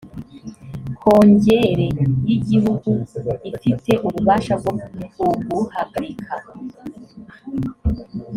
kongere 1.01 1.83
y’igihugu 2.27 2.89
ifite 3.53 3.91
ububasha 4.07 4.53
bwo 4.61 4.73
kuguhagarika 5.15 6.35